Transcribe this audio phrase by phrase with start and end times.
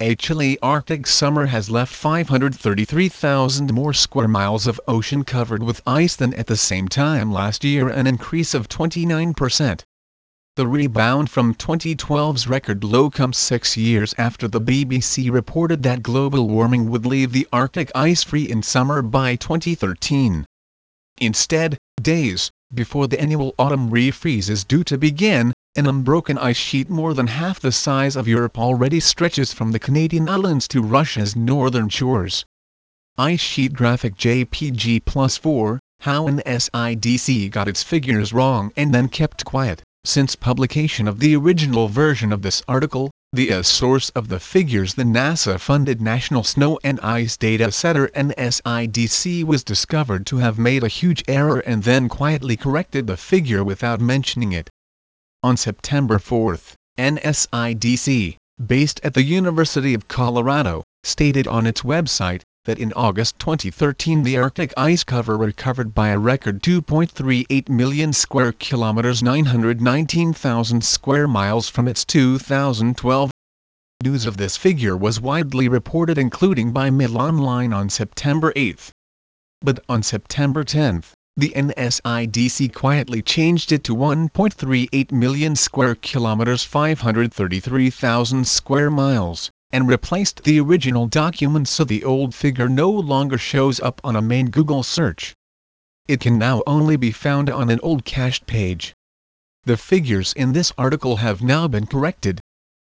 [0.00, 6.14] a chilly Arctic summer has left 533,000 more square miles of ocean covered with ice
[6.14, 9.80] than at the same time last year an increase of 29%.
[10.54, 16.48] The rebound from 2012's record low comes six years after the BBC reported that global
[16.48, 20.46] warming would leave the Arctic ice-free in summer by 2013.
[21.20, 26.90] Instead, days before the annual autumn refreeze is due to begin, an unbroken ice sheet
[26.90, 31.36] more than half the size of Europe already stretches from the Canadian islands to Russia's
[31.36, 32.44] northern shores.
[33.16, 39.44] Ice sheet graphic JPG plus 4, how NSIDC got its figures wrong and then kept
[39.44, 39.80] quiet.
[40.04, 44.94] Since publication of the original version of this article, the uh, source of the figures
[44.94, 50.88] the NASA-funded National Snow and Ice Data Center NSIDC was discovered to have made a
[50.88, 54.68] huge error and then quietly corrected the figure without mentioning it.
[55.44, 56.58] On September 4,
[56.98, 64.24] NSIDC, based at the University of Colorado, stated on its website, that in August 2013
[64.24, 71.68] the Arctic ice cover recovered by a record 2.38 million square kilometers 919,000 square miles
[71.68, 73.30] from its 2012.
[74.02, 78.90] News of this figure was widely reported including by Mail Online on September 8.
[79.62, 81.04] But on September 10,
[81.38, 90.42] the NSIDC quietly changed it to 1.38 million square kilometers 533,000 square miles and replaced
[90.42, 94.82] the original document so the old figure no longer shows up on a main Google
[94.82, 95.32] search.
[96.08, 98.92] It can now only be found on an old cached page.
[99.62, 102.40] The figures in this article have now been corrected.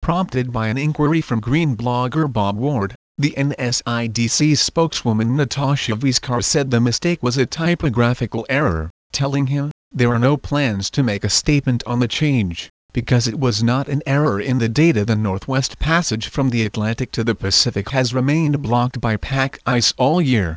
[0.00, 6.70] Prompted by an inquiry from Green blogger Bob Ward, the NSIDC spokeswoman Natasha Vizcarra said
[6.70, 11.28] the mistake was a typographical error, telling him, there are no plans to make a
[11.28, 15.78] statement on the change because it was not an error in the data the Northwest
[15.78, 20.56] Passage from the Atlantic to the Pacific has remained blocked by pack ice all year.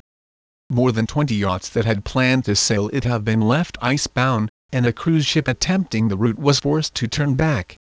[0.69, 4.85] More than 20 yachts that had planned to sail it have been left icebound, and
[4.85, 7.75] a cruise ship attempting the route was forced to turn back.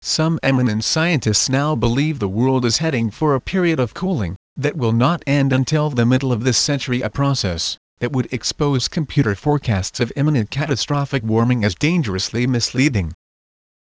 [0.00, 4.76] Some eminent scientists now believe the world is heading for a period of cooling that
[4.76, 9.34] will not end until the middle of this century a process that would expose computer
[9.34, 13.12] forecasts of imminent catastrophic warming as dangerously misleading.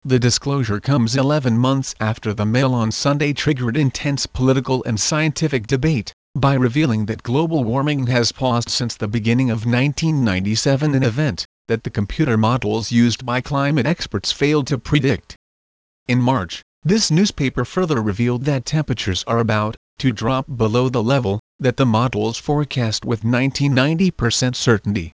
[0.05, 5.67] The disclosure comes 11 months after the Mail on Sunday triggered intense political and scientific
[5.67, 11.45] debate, by revealing that global warming has paused since the beginning of 1997 an event
[11.69, 15.36] that the computer models used by climate experts failed to predict.
[16.09, 21.41] In March, this newspaper further revealed that temperatures are about to drop below the level
[21.59, 25.11] that the models forecast with 1990% certainty.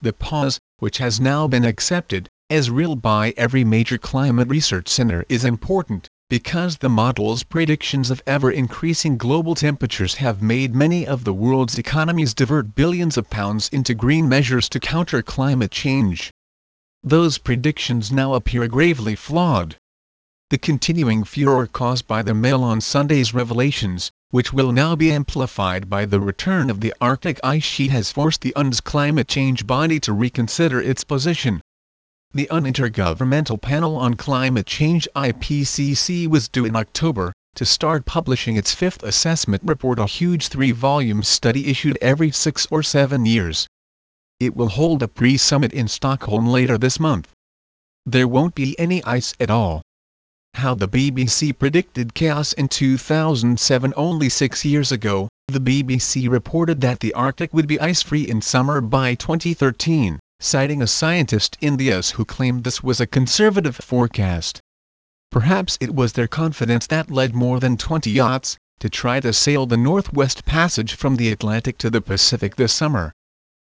[0.00, 5.26] The pause, which has now been accepted, as real by every major climate research center
[5.28, 11.34] is important, because the model's predictions of ever-increasing global temperatures have made many of the
[11.34, 16.30] world's economies divert billions of pounds into green measures to counter climate change.
[17.02, 19.76] Those predictions now appear gravely flawed.
[20.54, 25.90] The continuing furor caused by the Mail on Sunday's revelations, which will now be amplified
[25.90, 29.98] by the return of the Arctic ice sheet has forced the UN's climate change body
[29.98, 31.60] to reconsider its position
[32.32, 38.54] the UN Intergovernmental Panel on Climate Change IPCC was due in October to start publishing
[38.54, 43.66] its fifth assessment report a huge three-volume study issued every six or seven years.
[44.38, 47.32] It will hold a pre-summit in Stockholm later this month.
[48.06, 49.82] There won't be any ice at all.
[50.54, 57.00] How the BBC predicted chaos in 2007 only six years ago, the BBC reported that
[57.00, 62.10] the Arctic would be ice-free in summer by 2013 citing a scientist in the US
[62.10, 64.60] who claimed this was a conservative forecast.
[65.30, 69.64] Perhaps it was their confidence that led more than 20 yachts to try to sail
[69.64, 73.12] the Northwest Passage from the Atlantic to the Pacific this summer.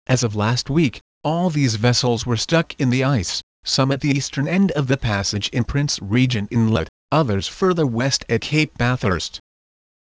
[0.07, 4.09] As of last week, all these vessels were stuck in the ice, some at the
[4.09, 9.39] eastern end of the passage in Prince Regent Inlet, others further west at Cape Bathurst.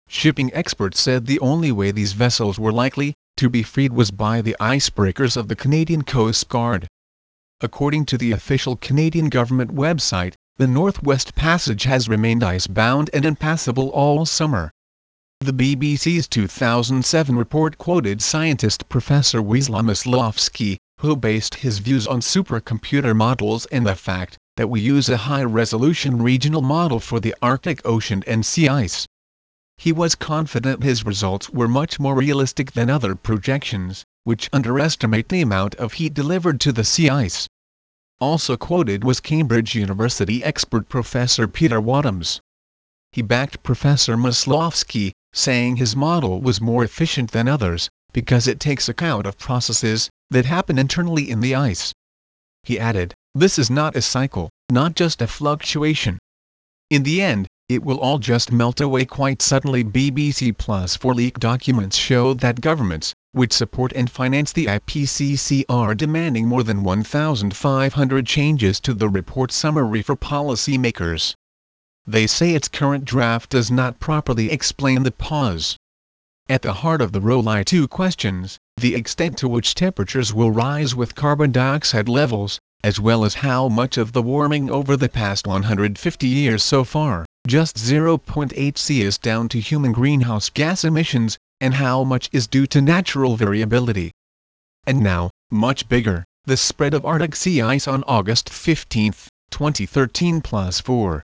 [0.07, 4.43] Shipping experts said the only way these vessels were likely to be freed was by
[4.43, 6.87] the icebreakers of the Canadian Coast Guard.
[7.61, 13.89] According to the official Canadian government website, the Northwest Passage has remained icebound and impassable
[13.89, 14.71] all summer.
[15.41, 19.83] The BBC's 2007 report quoted scientist Professor Wieslaw
[20.99, 26.23] who based his views on supercomputer models and the fact that we use a high-resolution
[26.23, 29.07] regional model for the Arctic Ocean and sea ice.
[29.77, 35.43] He was confident his results were much more realistic than other projections, which underestimate the
[35.43, 37.49] amount of heat delivered to the sea ice.
[38.21, 42.39] Also quoted was Cambridge University expert Professor Peter Wadhams.
[43.11, 48.89] he backed Professor Maslowski, saying his model was more efficient than others, because it takes
[48.89, 51.93] account of processes that happen internally in the ice.
[52.65, 56.19] He added, this is not a cycle, not just a fluctuation.
[56.91, 59.83] In the end, it will all just melt away quite suddenly.
[59.83, 65.95] BBC Plus 4 leaked documents show that governments, which support and finance the IPCC are
[65.95, 71.35] demanding more than 1,500 changes to the report summary for policymakers.
[72.07, 75.77] They say its current draft does not properly explain the pause.
[76.49, 80.95] At the heart of the ROLI 2 questions, the extent to which temperatures will rise
[80.95, 85.47] with carbon dioxide levels, as well as how much of the warming over the past
[85.47, 91.75] 150 years so far, just 0.8 C is down to human greenhouse gas emissions, and
[91.75, 94.11] how much is due to natural variability.
[94.87, 99.15] And now, much bigger, the spread of Arctic sea ice on August 15,
[99.51, 101.23] 2013 plus 4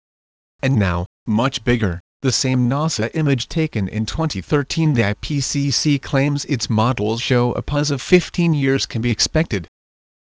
[0.62, 6.70] and now, much bigger, the same NASA image taken in 2013 the IPCC claims its
[6.70, 9.66] models show a pause of 15 years can be expected.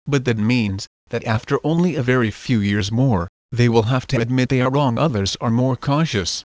[0.06, 4.20] But that means, that after only a very few years more, they will have to
[4.20, 6.44] admit they are wrong others are more cautious.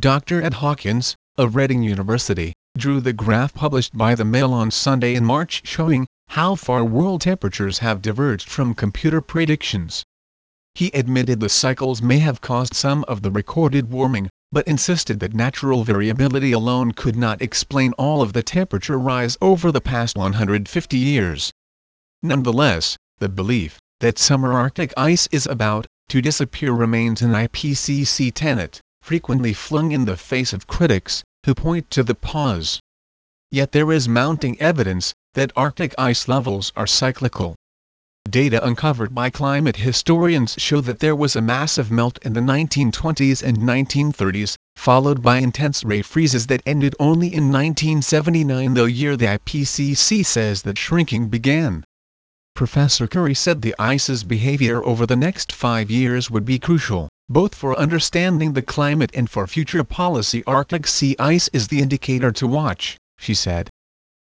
[0.00, 0.42] Dr.
[0.42, 5.24] Ed Hawkins, of Reading University, drew the graph published by the Mail on Sunday in
[5.24, 10.02] March showing how far world temperatures have diverged from computer predictions.
[10.74, 15.34] He admitted the cycles may have caused some of the recorded warming, but insisted that
[15.34, 20.96] natural variability alone could not explain all of the temperature rise over the past 150
[20.96, 21.50] years.
[22.22, 28.80] Nonetheless, the belief that summer Arctic ice is about to disappear remains an IPCC tenet,
[29.02, 32.78] frequently flung in the face of critics who point to the pause.
[33.50, 37.56] Yet there is mounting evidence that Arctic ice levels are cyclical.
[38.30, 43.42] Data uncovered by climate historians show that there was a massive melt in the 1920s
[43.42, 49.26] and 1930s, followed by intense ray freezes that ended only in 1979 the year the
[49.26, 51.84] IPCC says that shrinking began.
[52.56, 57.54] Professor Curry said the ice's behavior over the next five years would be crucial, both
[57.54, 62.46] for understanding the climate and for future policy Arctic sea ice is the indicator to
[62.46, 63.68] watch, she said.